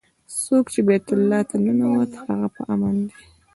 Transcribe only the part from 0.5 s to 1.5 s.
چې بیت الله